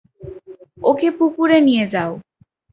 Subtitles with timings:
[0.81, 2.11] ওকে পুকুরে নিয়ে যাও।